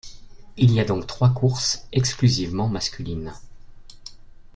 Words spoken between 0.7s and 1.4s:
y a donc trois